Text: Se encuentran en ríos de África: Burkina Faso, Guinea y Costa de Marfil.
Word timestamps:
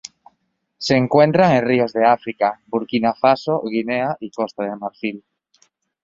Se 0.79 0.97
encuentran 0.97 1.51
en 1.57 1.63
ríos 1.63 1.93
de 1.93 2.03
África: 2.03 2.59
Burkina 2.65 3.13
Faso, 3.13 3.61
Guinea 3.63 4.17
y 4.19 4.31
Costa 4.31 4.63
de 4.63 4.75
Marfil. 4.75 5.23